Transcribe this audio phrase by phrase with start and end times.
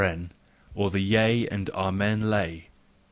[0.73, 2.69] (OR THE YEA AND AMEN LAY.)